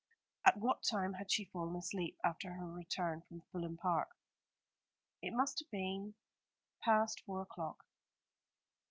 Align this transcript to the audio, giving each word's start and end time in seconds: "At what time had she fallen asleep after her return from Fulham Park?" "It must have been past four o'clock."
"At 0.47 0.57
what 0.57 0.81
time 0.81 1.13
had 1.13 1.29
she 1.31 1.45
fallen 1.45 1.75
asleep 1.75 2.17
after 2.23 2.51
her 2.53 2.65
return 2.71 3.21
from 3.21 3.41
Fulham 3.51 3.77
Park?" 3.77 4.09
"It 5.21 5.29
must 5.31 5.59
have 5.59 5.69
been 5.69 6.15
past 6.81 7.19
four 7.27 7.43
o'clock." 7.43 7.85